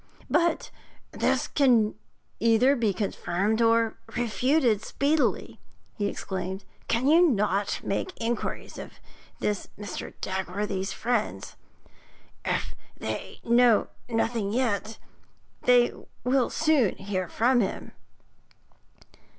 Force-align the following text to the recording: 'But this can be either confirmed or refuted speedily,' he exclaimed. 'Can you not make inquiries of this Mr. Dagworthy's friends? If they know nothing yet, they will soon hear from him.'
'But 0.31 0.71
this 1.11 1.47
can 1.47 1.91
be 1.91 1.95
either 2.39 2.75
confirmed 2.91 3.61
or 3.61 3.99
refuted 4.15 4.81
speedily,' 4.83 5.59
he 5.95 6.07
exclaimed. 6.07 6.65
'Can 6.87 7.07
you 7.07 7.29
not 7.29 7.81
make 7.83 8.11
inquiries 8.19 8.79
of 8.79 8.93
this 9.41 9.67
Mr. 9.77 10.15
Dagworthy's 10.19 10.91
friends? 10.91 11.55
If 12.43 12.73
they 12.97 13.41
know 13.43 13.89
nothing 14.09 14.51
yet, 14.51 14.97
they 15.65 15.93
will 16.23 16.49
soon 16.49 16.95
hear 16.95 17.29
from 17.29 17.59
him.' 17.59 17.91